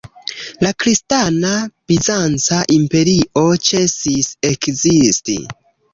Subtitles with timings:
[0.65, 1.51] La kristana
[1.91, 5.37] Bizanca imperio ĉesis ekzisti.